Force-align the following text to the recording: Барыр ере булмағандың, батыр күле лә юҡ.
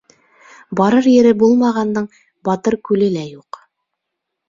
Барыр 0.79 1.09
ере 1.11 1.35
булмағандың, 1.45 2.09
батыр 2.51 2.81
күле 2.91 3.15
лә 3.19 3.31
юҡ. 3.37 3.65